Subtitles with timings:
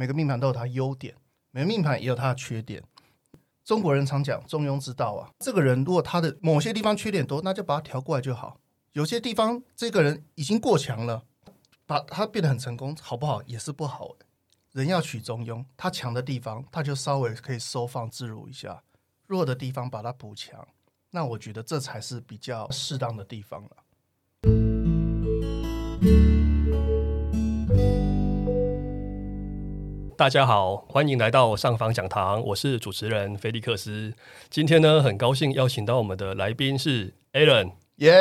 [0.00, 1.14] 每个命盘都有它优点，
[1.50, 2.82] 每个命盘也有它的缺点。
[3.62, 8.58] 中国人常讲中庸之道啊，这个人如果他的某些地方缺点多，那就把他调过来就好。
[8.92, 11.24] 有些地方这个人已经过强了，
[11.84, 14.16] 把他变得很成功，好不好也是不好。
[14.72, 18.82] 人要取中庸，他强的地方他就稍微可以收放自如一下，
[19.26, 20.66] 弱的地方把它补强。
[21.10, 23.70] 那我觉得这才是比较适当的地方了。
[30.20, 34.12] 大家好，欢迎来到上方讲堂，我是主持人菲利克斯。
[34.50, 38.12] 今天呢，很高兴邀请到我们的来宾是 Alan，耶！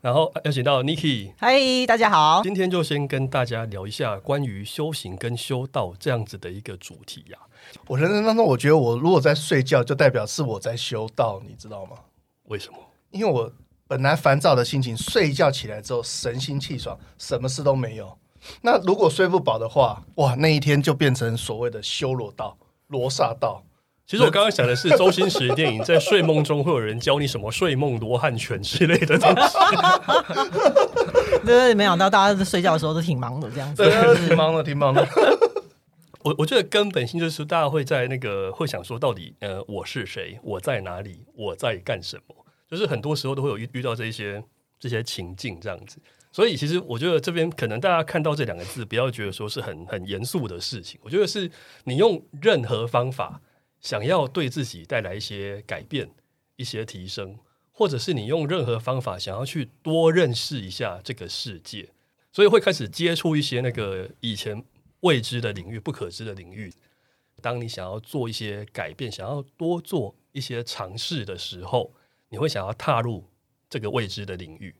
[0.00, 2.40] 然后邀请到 Niki，嗨，大家好。
[2.42, 7.38] 今天就先跟大家聊一下关于修行跟修道这样子的一个主题呀。
[7.86, 11.98] 我人生当中，我觉得我如果在睡觉，就代表是我在修道，你知道吗？
[12.44, 12.78] 为什么？
[13.10, 13.52] 因为我
[13.86, 18.16] 本来烦躁的心情，睡一觉起来之后神清气爽，什么事都没有。
[18.62, 22.56] 那如果睡不饱的话，哇，那一天就变成所谓的修罗道、
[22.86, 23.62] 罗刹道。
[24.06, 29.58] 其实我刚刚想的是周星驰电影，在睡梦中会有人教你什么睡梦罗汉拳之类的东西。
[31.44, 33.84] 对，没想到大家在睡觉的时候都挺忙的，这样子，
[34.26, 35.06] 挺忙的，挺忙的。
[36.24, 42.34] 我我觉得根本性就是大家会在那个会想说，到底呃我是谁，我在哪里，我在干什么？
[42.70, 44.42] 就是很多时候都会有遇遇到这些
[44.80, 45.98] 这些情境这样子。
[46.38, 50.96] 所以，其实我觉得这边可能大家看到这两个字，不要觉得说是很很严肃的事情。
[51.02, 51.50] 我觉得是
[51.82, 53.42] 你用任何方法
[53.80, 56.08] 想要对自己带来一些改变、
[56.54, 57.36] 一些提升，
[57.72, 61.88] 或者是你用任何方法想要去多认识一下这个世界，
[62.30, 64.64] 所以会开始接触一些那个以前
[65.00, 66.72] 未知的领域、不可知的领域。
[67.42, 71.92] 当你想要做一些改变、想要多做一些尝试的时候，
[72.28, 73.24] 你会想要踏入
[73.68, 74.72] 这个未知的领域。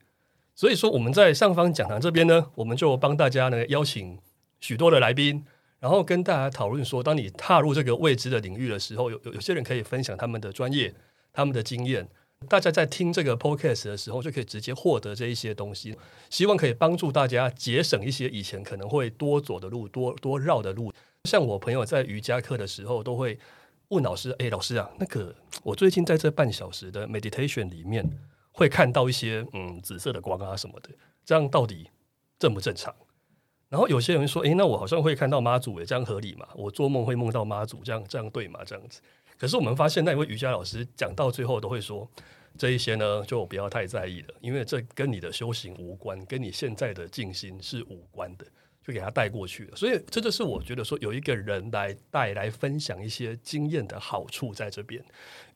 [0.59, 4.19] 所以说，我们在上方讲堂这边呢，我们就帮大家呢邀请
[4.59, 5.45] 许多的来宾，
[5.79, 10.93] 然后跟大家讨论说，当你踏入这个未知的领域的时候，有有有些人可以分享他们的专业、
[11.33, 12.09] 他们的经验，
[12.49, 15.97] 大家在听这个 podcast 的时候，就可以直接获得这一些东西，
[16.29, 20.93] 希望可以帮助大家节省一些以前可能会多走的路、多多绕的路。
[21.31, 23.39] 像我朋友在瑜伽课的时候，都会
[23.91, 25.33] 问老师：“哎，老师啊，那个
[25.63, 28.05] 我最近在这半小时的 meditation 里面。”
[28.59, 30.91] 会看到一些嗯紫色的光啊什么的，
[31.25, 31.89] 这样到底
[32.41, 32.93] 正不正常？
[33.69, 36.49] 然后有些人说，诶，那我好像会看到妈祖，诶，这样合理吗？
[36.57, 38.59] 我做梦会梦到妈祖，这样这样对吗？
[38.67, 39.01] 这样子。
[39.39, 42.11] 可是我们发现那位瑜伽老师讲到最后都会说，
[42.57, 48.45] 这一些呢就不要太在意了，因为这跟你的修行无关，跟你现在的静心是无关的，
[48.89, 49.77] 就给他带过去了。
[49.77, 55.05] 所以这就是我觉得说有一个人来带来分享一些经验的好处在这边。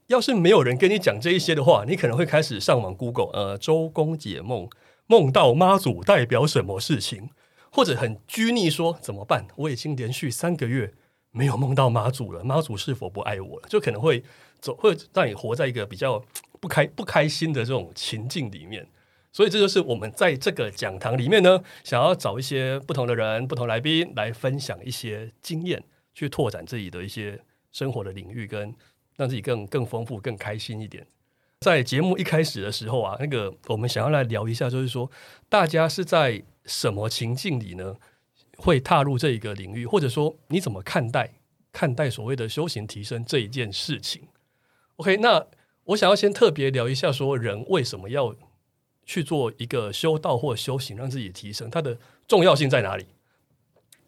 [0.09, 4.69] 要是没有人跟你讲这一些的话，你可能会开始上网 Google，呃，周公解梦，
[5.07, 7.31] 梦到妈祖代表什么事情，
[7.71, 9.47] 或者很拘泥说怎么办？
[9.57, 10.93] 我已经连续三个月
[11.31, 13.69] 没有梦到妈祖了，妈祖是否不爱我了？
[13.71, 14.23] 就可能会
[14.61, 16.23] 走，会让你活在一个比较
[16.61, 18.87] 不开不开心的这种情境里面。
[19.33, 25.83] 所以这就是我们在这个讲堂里面呢，想要找一些不同的人、不同来宾来分享一些经验，
[26.15, 27.41] 去拓展自己的一些
[27.73, 28.75] 生活的领域跟。
[29.15, 31.07] 让自己更更丰富、更开心一点。
[31.61, 35.09] 在节目一开始的时候啊，那个我们想要来聊一下，就是说
[35.51, 37.95] 大家是在什么情境里呢？
[38.57, 41.35] 会踏入这一个领域，或者说你怎么看待
[41.71, 44.23] 看待所谓的修行提升这一件事情
[44.97, 45.47] ？OK，那
[45.85, 48.35] 我想要先特别聊一下，说人为什么要
[49.05, 53.07] 去做一个修道或修行，让自己提升，它的重要性在哪里？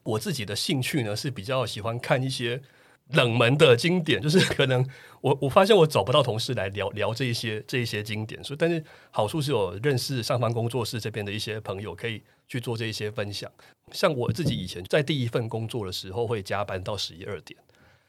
[0.03, 2.63] 我自己的兴趣呢是比较喜欢看一些。
[3.11, 4.83] 冷门的经典，就是可能
[5.21, 13.53] 我我发现我找不到同事来聊聊这一些这一些经典，所以但是好处是有认识上方工作室这边的一些朋友可以去做这一些分享。
[13.93, 17.61] 像我自己以前在第一份工作的时候会加班到十一二点，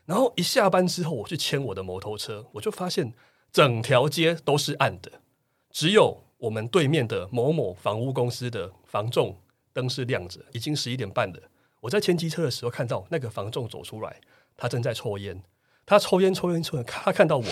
[0.06, 3.14] 然后一下班之后我去牵我的摩托车，我就发现
[3.52, 5.12] 整条街都是暗的，
[5.74, 9.38] 只有我们对面的某某房屋公司的房仲
[9.74, 11.40] 灯是亮着，已经十一点半了。
[11.82, 14.20] 我在牵机车的时候看到那个房仲走出来。
[14.58, 15.44] 他正在抽烟，
[15.86, 17.46] 他抽烟抽烟抽烟，他看到我，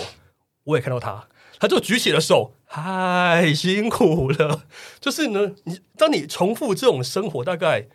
[0.64, 1.28] 我也看到他，
[1.58, 4.64] 他就举起了手，太辛苦了。
[5.00, 7.86] 就是呢，你当你重复这种生活，大概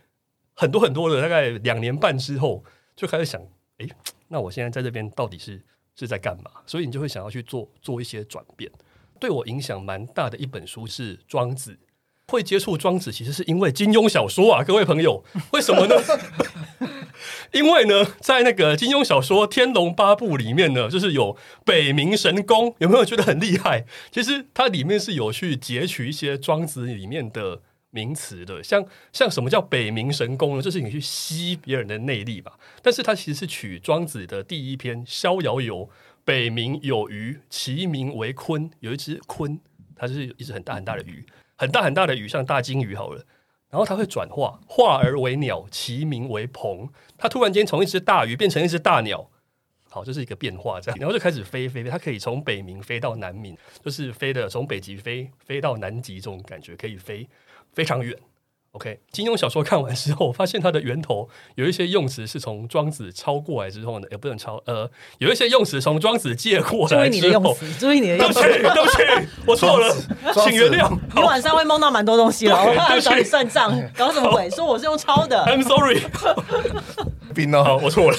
[0.53, 2.63] 很多很多的，大概两年半之后，
[2.95, 3.41] 就开始想，
[3.79, 3.89] 哎，
[4.27, 5.59] 那我现在在这边到底是
[5.95, 6.51] 是在干嘛？
[6.67, 8.71] 所以你就会想要去做做一些转变。
[9.19, 11.71] 对我影响蛮大的一本书是《庄子》，
[12.31, 15.95] 会接触庄子，其实是因为金庸小说啊，各位朋友，为什么呢？
[17.51, 21.35] 因为呢，在那个金庸小说《天龙八部》里面呢，就是有
[21.65, 23.85] 北冥神功，有没有觉得很厉害？
[24.11, 30.61] 其实它里面是有去截取一些庄子里面的名词的，像像什么叫北冥神功呢？
[30.61, 32.53] 就是你去吸别人的内力吧。
[32.83, 35.77] 但是它其实是取庄子的第一篇《逍遥游》，
[36.29, 39.57] 北冥有鱼，其名为鲲，有一只鲲，
[39.95, 43.25] 它是一只很大很大的鱼，很大很大的鱼，像大金鱼好了。
[43.71, 46.87] 然后它会转化，化而为鸟，其名为鹏。
[47.17, 49.27] 它突然间从一只大鱼变成一只大鸟，
[49.89, 51.89] 好，这是一个变化，这样，然后就开始飞飞飞。
[51.89, 57.27] 它可以从北冥飞到南冥，就是飞的从北极飞飞到南极，这种感觉可以飞
[57.73, 58.15] 非常远。
[58.73, 68.61] OK，金庸小说看完之后，发现它的源头有一些用词是从庄子抄过来之后呢，也不能抄，呃，有一些用词从庄子借过来注意你的用词，注意你的对不起，用词。
[68.61, 69.95] 对不起，我错了，
[70.43, 70.95] 请原谅。
[71.15, 74.47] 你晚上会梦到蛮多东西了，我怕对不起找你算账，搞什么鬼？
[74.51, 76.01] 说我是用抄的，I'm sorry，
[77.33, 78.17] 冰好，哦，我错了。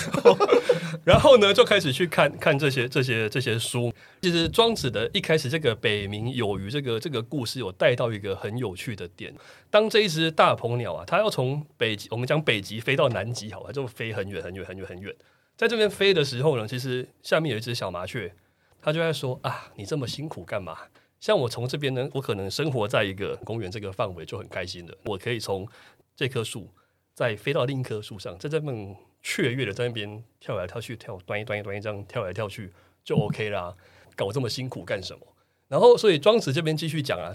[1.10, 3.92] 然后呢，就开始去看看这些这些这些书。
[4.22, 9.34] 其实庄子的一开始这个北冥有鱼这个这个故事有带到一个很有趣的点。
[9.70, 15.12] 当这一只大鹏鸟啊，它要从北极，我们讲北极飞到南极，好了，就飞很远很远很远很远。
[15.56, 18.32] 在这边飞的时候呢，其实下面有一只小麻雀，
[18.80, 20.78] 它就在说啊，你这么辛苦干嘛？
[21.18, 25.66] 像我从这边呢，我可能生活在一个公园这个范围就很开心的，我可以从
[26.14, 26.68] 这棵树
[27.12, 32.72] 再飞到另一棵树上，在这边雀跃的在那边跳来跳去，跳端一端一端一这样跳来跳去
[33.05, 33.75] 就 OK 啦，
[34.17, 35.26] 搞这么辛苦干什么？
[35.69, 37.32] 然后，所以庄子这边继续讲啊，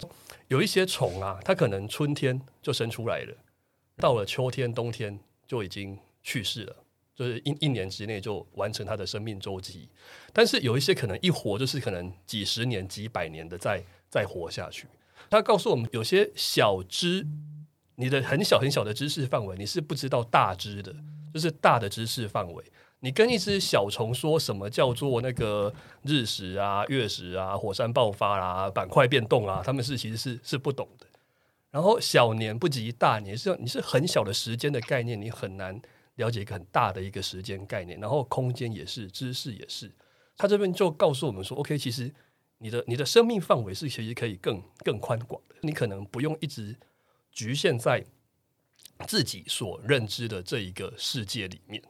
[0.50, 3.34] 有一些虫啊，它可能春天就生出来了，
[3.96, 5.18] 到了秋天、冬天
[5.48, 6.76] 就已经去世了，
[7.16, 9.88] 就是一一年之内就完成它的生命周期。
[10.34, 14.86] 但是有一些可能一活就是可能几十年、几百年的再再活下去。
[15.30, 17.26] 他告诉我们，有些小知，
[17.96, 20.94] 你的很小很小的知识范围，你是不知道大知的，
[21.36, 22.64] 就是大的知识范围。
[23.02, 25.72] 你跟一只小虫说什么叫做那个
[26.04, 31.06] 日食啊、月食啊、火山爆发啦、板块变动啊，他们是其实是是不懂的。
[31.72, 35.78] 然后小年不及大年，是你是很小的时间的概念，你很难
[36.16, 38.00] 了解一个很大的一个时间概念。
[38.00, 39.94] 然后空间也是，知识也是。
[40.38, 42.10] 他这边就告诉我们说，OK，其实
[42.60, 46.78] 你的你的生命范围是其实可以更更宽广的，你可能不用一直
[47.30, 48.06] 局限在
[49.08, 51.82] 自己所认知的这一个世界里面。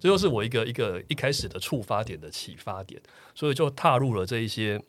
[0.00, 3.02] 这就是我一个一个一开始的触发点的启发点，
[3.34, 4.80] 所以就踏入了这一些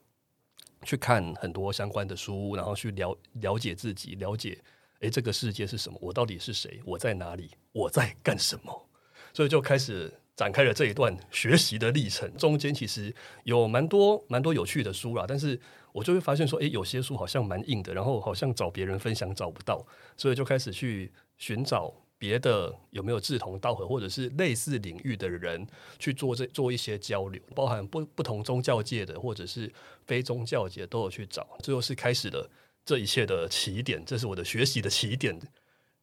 [0.84, 4.60] 去看很多相关的书，然后去了了解自己，了解
[5.00, 8.88] 诶这个世界是什么，我到底是谁，我在哪里，我在干什么，
[9.34, 12.32] 所以就开始展开了这一段学习的历程。
[12.38, 13.12] 中间其实
[13.46, 15.60] 有蛮多蛮多有趣的书啦，但是
[16.00, 19.86] 我就会发现说，诶，有些书好像蛮硬的，然后好像找别人分享找不到，
[20.16, 21.94] 所以就开始去寻找。
[22.22, 25.66] 别的有没有志同道合或者是类似领域的人
[25.98, 29.72] 去做这做一些交流，包含不不同宗教界的或者是
[30.06, 32.50] 非宗教界都有去找，最后是开始了
[32.84, 35.40] 这一切的起点，这是我的学习的起点。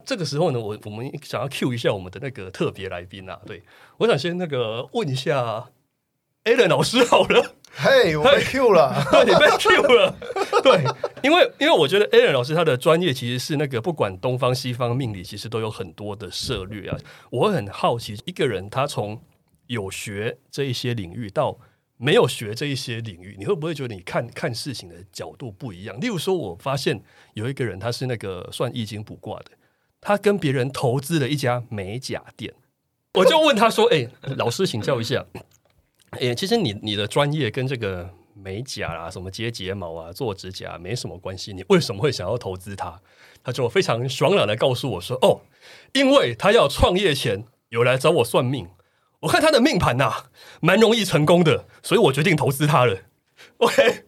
[0.07, 3.63] 这个时候呢，我我们想要 Q 一下我们的那个特别来宾啊，对
[3.99, 5.71] 我想先那个问一下
[6.47, 7.57] Alan 老师好了。
[7.75, 10.17] 嘿，我被 Q 了， 对，你被 Q 了。
[10.63, 10.85] 对，
[11.23, 16.97] 因为因为我觉得 Aaron 老师他的专业其实是那个不管东方西方命理，其实都有很多的涉略啊。
[17.31, 19.21] 我很好奇，一个人他从
[19.67, 21.59] 有学这一些领域到
[21.97, 26.01] 没有学这一些领域，你会不会觉得你看看事情的角度不一样？
[26.01, 27.03] 例如说，我发现
[27.35, 29.51] 有一个人他是那个算易经卜卦的，
[30.01, 32.55] 他跟别人投资了一家美甲店，
[33.15, 35.27] 我就问他说：“哎、老师请教一下。”
[36.13, 42.99] 诶、其实你你的专业跟这个美甲啊、什么接睫毛啊、做指甲没什么关系，你为什么会想要投资它？
[43.43, 45.41] 他就非常爽朗的告诉我说：“哦，
[45.93, 48.69] 因为他要创业前有来找我算命，
[49.21, 50.25] 我看他的命盘呐、
[50.61, 53.03] 蛮容易成功的，所以我决定投资他了。
[53.59, 54.05] ”OK，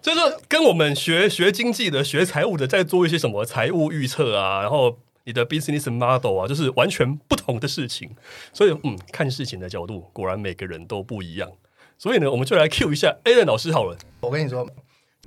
[0.00, 8.16] 就是跟我们学学经济的、学财务的，在做一些什么财务预测啊，然后你的 business model 啊，就是完全不同的事情。
[8.50, 11.52] 所以，嗯，看事情的角度果然每个人都不一样。
[11.98, 13.98] 所以呢，我们就来 Q 一下 A 任老师好了。
[14.20, 14.66] 我跟你说，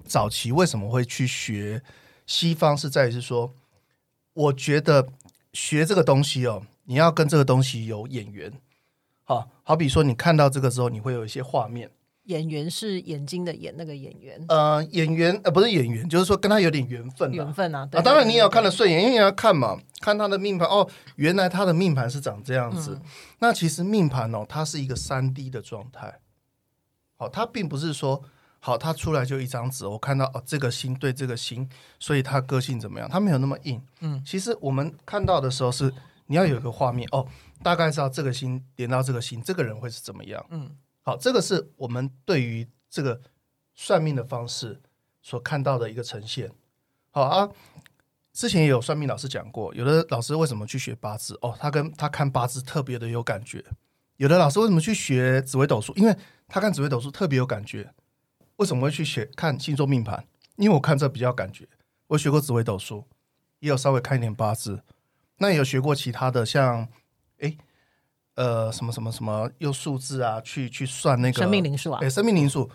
[0.03, 1.84] 早期为什么会去学
[2.25, 3.53] 西方，是在于是说，
[4.34, 5.08] 我觉得
[5.53, 8.51] 学这个东西哦，你要跟这个东西有眼缘。
[9.24, 11.91] 好，好比说你看到这个之后，你会有一些画面。
[12.25, 17.34] 演员是眼睛的眼，那个演员呃，演员呃不是演员，就是说跟他有点缘分、啊。
[17.34, 17.86] 缘分啊。
[17.86, 23.00] 对啊，当然你也要看得顺眼，因为你要看嘛，看他的命盘哦，原来他的命盘是长这样子。
[23.01, 23.10] 嗯
[23.44, 26.20] 那其实命盘哦，它是一个三 D 的状态，
[27.16, 28.24] 好，它并不是说
[28.60, 31.68] 好，它出来就一张纸，我看到哦这个星对这个星，
[32.00, 33.82] 所以他个性怎么样，他没有那么硬。
[34.01, 35.92] 嗯，其实我们看到的时候是
[36.28, 37.25] 你要有一个画面哦，
[37.63, 40.46] 大概知道这个星连到这个星，这个人会是怎么样。
[40.51, 40.70] 嗯，
[41.03, 43.20] 好，这个是我们对于这个
[43.74, 44.81] 算命的方式
[45.22, 46.51] 所看到的一个呈现。
[47.10, 47.50] 好啊，
[48.31, 51.38] 之前也有算命老师讲过，有的老师为什么去学八字？
[51.41, 53.65] 哦，他跟他看八字特别的有感觉。
[54.17, 55.93] 有的老师为什么去学紫微斗数？
[55.96, 56.15] 因为
[56.48, 57.91] 他看紫微斗数特别有感觉。
[58.58, 60.27] 为什么会去学看星座命盘？
[60.58, 61.67] 因为我看这比较感觉。
[62.08, 63.08] 我学过紫微斗数，
[63.60, 64.84] 也有稍微看一点八字。
[65.38, 66.88] 那也有学过其他的，像
[68.41, 72.67] 呃什么什么什么用数字啊去去算那个生命灵数啊哎，，生命灵数，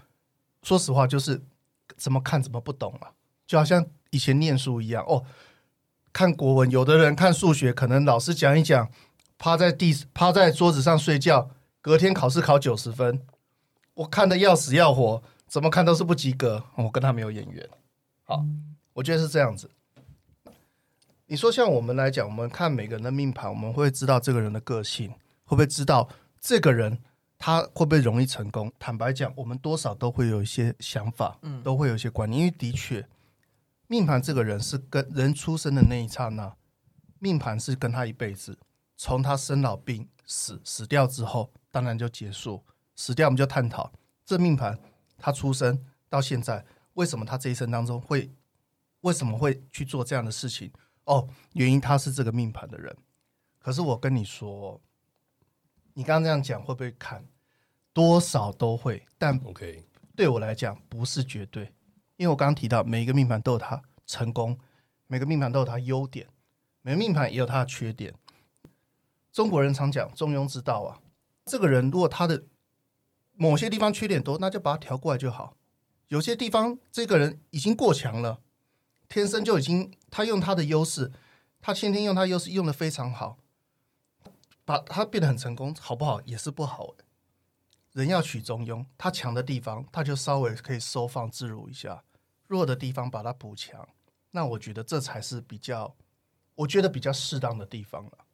[0.62, 1.42] 说实话就是
[1.96, 3.10] 怎么看怎么不懂啊，
[3.48, 5.24] 就好像以前念书一样哦。
[6.12, 8.88] 看国文，有的人看数学，可能老师讲一讲，
[9.36, 11.50] 趴在地趴在桌子上睡觉，
[11.82, 13.20] 隔天考试考九十分，
[13.94, 17.68] 我看的要死要活，怎么看都是不及格，我跟他没有眼缘。
[18.24, 18.44] 好，
[18.94, 19.68] 我觉得是这样子。
[21.26, 25.12] 你说像我们来讲，我们看每个人的命盘，我们会知道这个人的个性，
[25.46, 27.00] 会不会知道这个人
[27.38, 28.70] 他会不会容易成功？
[28.78, 33.06] 坦白讲，我们多少都会有一些想法，嗯都会有一些观念，因为的确，
[33.86, 36.54] 命盘这个人是跟人出生的那一刹那，
[37.18, 38.58] 命盘是跟他一辈子，
[38.96, 42.62] 从他生老病死死掉之后，当然就结束。
[42.96, 43.92] 死掉我们就探讨
[44.24, 44.78] 这命盘
[45.18, 48.30] 他出生到现在，为什么他这一生当中会
[49.02, 50.72] 为什么会去做这样的事情？
[51.04, 52.96] 哦，原因他是这个命盘的人。
[53.58, 54.80] 可是我跟你说，
[55.98, 57.24] 你刚刚这样讲会不会砍？
[57.94, 61.72] 多少都会，但 OK，对我来讲不是绝对，
[62.16, 64.58] 因为我刚刚提到每一个命盘都有它成功，
[65.06, 66.28] 每个命盘都有它优点，
[66.82, 68.12] 每个命盘也有它的缺点。
[69.32, 71.00] 中国人常讲中庸之道啊，
[71.46, 72.44] 这个人如果他的
[73.32, 75.56] 某些地方缺点多，那就把它调过来就好。
[76.08, 78.40] 有些地方这个人已经过强了，
[79.08, 81.10] 天生就已经他用他的优势，
[81.62, 83.38] 他先天用他优势用的非常好，
[84.66, 87.04] 把他变得很成功，好不好也是不好、欸。
[87.92, 92.04] 人要取中庸，他强的地方他就稍微可以收放自如一下，
[92.46, 93.88] 弱的地方把它补强。
[94.32, 95.96] 那我觉得这才是比较，
[96.56, 98.26] 我觉得比较适当的地方了。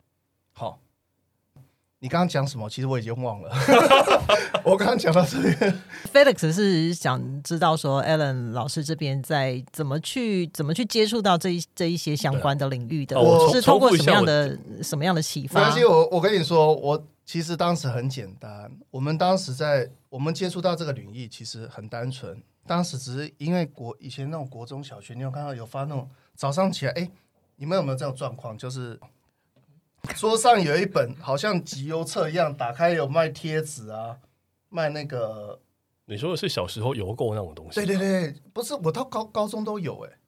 [0.52, 0.80] 好，
[2.02, 2.68] 你刚刚讲什么？
[2.68, 3.50] 其实我已经忘了。
[4.64, 5.80] 我刚刚讲到这边
[6.12, 15.78] ，Felix 是想知道说，Alan 老师这边在怎么去怎么去接触到这一这一些相关的领域的，我是通过什么样的什么样的启发没关？
[15.78, 18.68] 系，我我跟你说，我其实当时很简单。
[18.90, 22.36] 我们当时在我们接触到这个领域，其实很单纯。
[22.66, 27.08] 当时只是因为国以前那种国中小学，你有看到有发那种早上起来，哎，
[27.54, 28.58] 你们有没有这种状况？
[28.58, 28.98] 就是
[30.16, 34.18] 桌上有一本好像集邮册一样，打开有卖贴纸啊，
[34.68, 35.60] 卖那个，
[36.06, 37.74] 你说的是小时候邮购那种东西？
[37.74, 40.18] 对对对，不是我到高高中都有哎、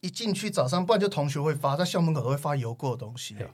[0.00, 3.50] 一进去早上，不然就同学会发，在校门口都会发邮购的东西、啊。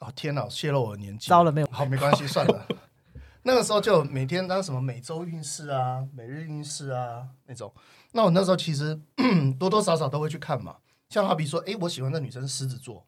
[0.00, 1.68] 哦天哪，泄露我的年纪，糟了没有？
[1.70, 2.66] 好，没关系，算了。
[3.42, 7.72] 那个时候就每天当什么每周运势啊、每日运势啊那种。
[8.12, 9.00] 那我那时候其实
[9.58, 10.76] 多多少少都会去看嘛。
[11.08, 13.06] 像好比说，诶，我喜欢的女生是狮子座，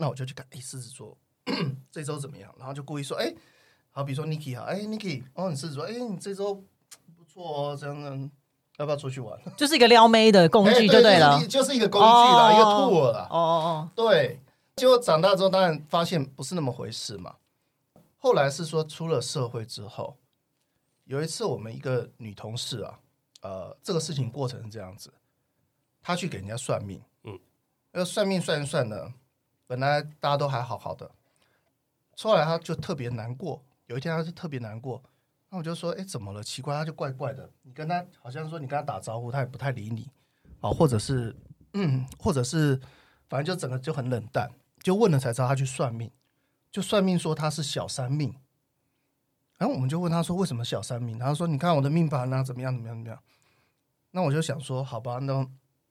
[0.00, 1.14] 那我就去看，诶，狮子座
[1.92, 2.52] 这周怎么样？
[2.58, 3.36] 然后就故意说，诶，
[3.90, 6.54] 好比如说 Niki 哈，诶 Niki，哦，你狮子座，诶，你这周
[7.16, 8.30] 不错哦，这样的，
[8.78, 9.38] 要不要出去玩？
[9.58, 11.34] 就是一个撩妹的工具诶就对了。
[11.36, 13.28] 就是就是一个工具啦，哦一个 tool 啦。
[13.30, 14.40] 哦哦哦对，
[14.76, 17.36] 结果长大之后，当然发现不是那么回事嘛。
[18.18, 20.16] 后来是说出了社会之后，
[21.04, 22.98] 有一次我们一个女同事啊，
[23.42, 25.12] 呃，这个事情过程是这样子，
[26.02, 27.40] 她去给人家算命，嗯嗯，
[27.92, 29.12] 那算命算一算呢，
[29.70, 31.08] 本来大家都还好好的，
[32.20, 35.00] 后来他就特别难过，有一天他就特别难过，
[35.48, 36.42] 那我就说，哎，怎么了？
[36.42, 40.10] 奇怪，他就怪怪的，你跟他好像说你跟他打招呼，他也不太理你，
[40.60, 41.36] 啊，或者是，
[41.74, 42.80] 嗯，或者是。
[43.28, 44.50] 反正就整个就很冷淡，
[44.82, 46.10] 就问了才知道他去算命，
[46.72, 48.34] 就算命说他是小三命，
[49.56, 53.22] 然后我们就问他说为什么小三命，他说你看我的命盘啊怎么样怎么样怎么样，
[54.10, 55.48] 那我就想说好吧，那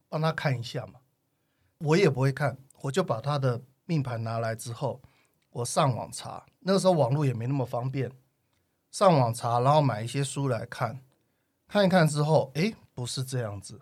[0.09, 1.00] 帮他看一下嘛，
[1.77, 5.01] 我也不会看，我就把他的命盘拿来之后，
[5.51, 8.12] 我上网查，那个时候网络也没那么方便，
[8.91, 11.01] 上网查然后买一些书来看，
[11.67, 13.81] 看一看之后，诶，不是这样子，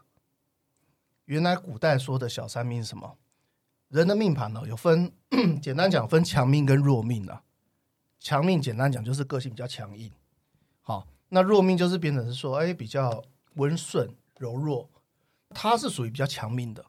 [1.25, 3.17] 原来古代说的小三命是什么？
[3.89, 5.11] 人的命盘呢，有分，
[5.61, 7.43] 简单讲分强命跟弱命啊。
[8.19, 10.11] 强命简单讲就是个性比较强硬，
[10.81, 13.23] 好，那弱命就是变成是说，哎，比较
[13.53, 14.89] 温顺柔弱，
[15.51, 16.83] 他是属于比较强命的。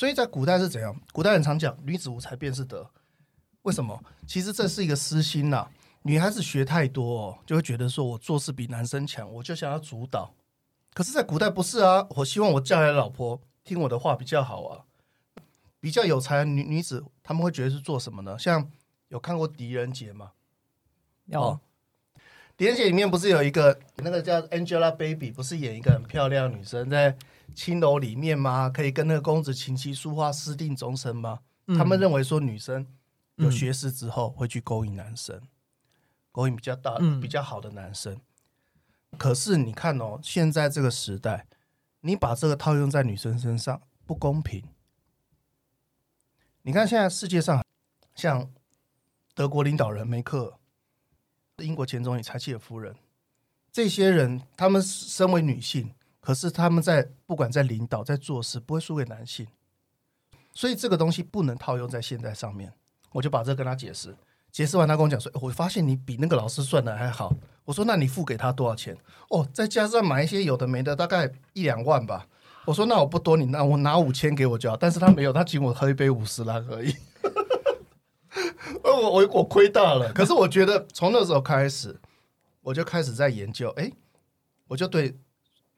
[0.00, 0.98] 所以在古代是怎样？
[1.12, 2.90] 古代人常讲女子无才便是德，
[3.64, 4.02] 为什么？
[4.26, 5.68] 其实这是一个私心呐、
[6.04, 10.32] 女孩子学太多哦，就会觉得说我做事比男生强，我就想要主导。
[10.94, 14.86] 可是，在古代不是啊，我希望我嫁来的老婆听我的话比较好啊。
[15.80, 18.38] 比较有才的女女子，他们会觉得是做什么呢？
[18.38, 18.70] 像
[19.08, 20.32] 有看过狄仁杰吗？
[21.26, 21.60] 有哦
[22.60, 27.16] 连姐里面不是有一个那个叫 Angelababy，不是演一个很漂亮女生在
[27.54, 28.68] 青楼里面吗？
[28.68, 31.40] 可以跟那个公子琴棋书画私定终身吗？
[31.68, 32.86] 嗯他们认为说女生
[33.36, 35.40] 有学识之后会去勾引男生，
[36.30, 38.20] 勾引比较大、嗯比较好的男生。
[39.16, 41.46] 可是你看哦，现在这个时代，
[42.02, 44.62] 你把这个套用在女生身上不公平。
[46.60, 47.64] 你看现在世界上，
[48.14, 48.50] 像
[49.34, 50.58] 德国领导人梅克尔、
[51.62, 52.94] 英国前总理柴契尔夫人，
[53.72, 55.90] 这些人，他们身为女性，
[56.20, 59.46] 可是他们在不管在领导、在做事，不会输给男性。
[60.52, 62.72] 所以这个东西不能套用在现在上面。
[63.12, 64.14] 我就把这跟他解释，
[64.52, 68.96] 解释完他跟我讲说：“我发现你比那个老师算的还好。”我说：“那你付给他多少钱？”
[69.30, 72.26] 哦，再加上买一些有的没的，大概一两万吧。
[72.66, 76.94] 我说：“那我不多，你那我拿五千给我就好。”但是他没有，他请我喝一杯五十兰而已。
[78.84, 80.12] 呃我我我亏大了。
[80.12, 82.00] 可是我觉得从那时候开始，
[82.62, 83.90] 我就开始在研究，哎、
[84.68, 85.16] 我就对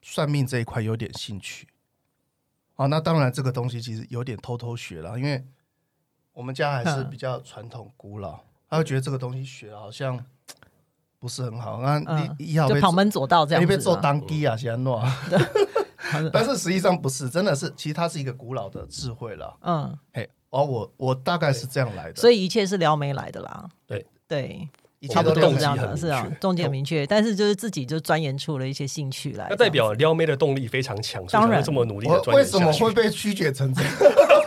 [0.01, 1.67] 算命这一块有点兴趣。
[2.75, 5.45] 好，那当然这个东西其实有点偷偷学了，因为
[6.33, 10.23] 我们家还是嗯比较传统古老，他会觉得这个东西学好像
[11.19, 11.79] 不是很好。
[11.81, 13.77] 那嗯你一好被就旁门左道这样你子啊。
[13.77, 14.83] 被做当机啊，先
[16.31, 19.57] 但是实际上不是，真的是，其实它是一个古老的智慧了。
[19.61, 23.69] 嗯，嘿，哦，我我大概是这样来的，所以一切是撩妹来的啦。
[23.85, 24.05] 对。
[24.25, 24.67] 对，
[24.99, 27.05] 一切差不都是多是这样的，动机很是啊重点明确。
[27.05, 31.61] 但是就是自己就钻研出了一些兴趣来，那代表撩妹的动力非常强，当然。
[31.61, 33.91] 这么努力的钻研为什么会被曲解成这样？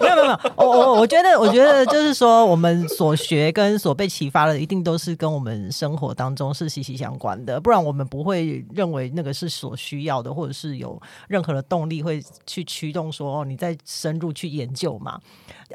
[0.01, 15.21] 没有没有没有，我我我觉得 我觉得就是说，我们所学跟所被启发的，一定都是跟我们生活当中是息息相关的，不然我们不会认为那个是所需要的，或者是有任何的动力会去驱动说哦，你在深入去研究嘛。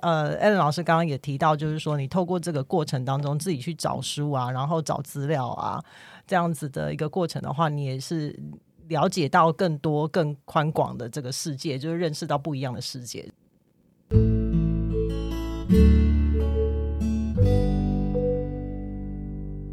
[0.01, 5.84] 呃艾伦老师刚刚也提到，就是说你透过这个过程当中自己去找书啊，然后找资料啊，
[6.25, 8.38] 这样子的一个过程的话，你也是。
[8.88, 13.25] 了解到更多、更宽广的这个世界，就是认识到不一样的世界。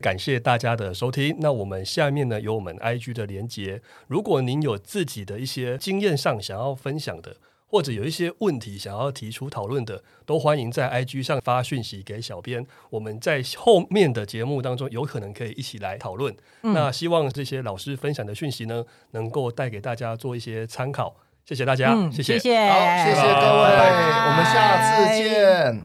[0.08, 1.36] 感谢大家的收听。
[1.38, 12.66] 那我们下面呢有我们 IG 的连接，如果您有自己的一些经验上想要分享的，或者有一些问题想要提出讨论的，都欢迎在 IG 上发讯息给小编。
[12.88, 16.34] 我们在后面的节目当中有可能可以一起来讨论。
[16.62, 21.14] 那希望这些老师分享的讯息呢，能够带给大家做一些参考。
[21.44, 22.38] 谢谢大家，嗯，谢谢。
[22.38, 25.76] 谢谢，好，谢谢各位，拜拜我们下次见。